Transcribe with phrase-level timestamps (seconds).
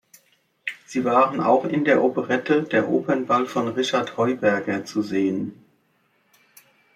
[0.87, 5.63] Sie war auch in der Operette Der Opernball von Richard Heuberger zu sehen.